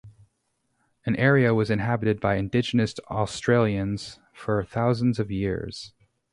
The 1.05 1.15
area 1.19 1.53
was 1.53 1.69
inhabited 1.69 2.19
by 2.19 2.37
indigenous 2.37 2.95
Australians 3.11 4.19
for 4.33 4.63
thousands 4.63 5.19
of 5.19 5.29
years. 5.29 5.93